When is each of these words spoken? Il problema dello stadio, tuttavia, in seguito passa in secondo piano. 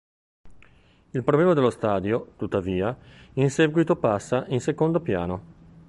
Il 1.11 1.21
problema 1.23 1.53
dello 1.53 1.69
stadio, 1.69 2.33
tuttavia, 2.35 2.97
in 3.33 3.51
seguito 3.51 3.95
passa 3.97 4.45
in 4.47 4.59
secondo 4.59 4.99
piano. 4.99 5.41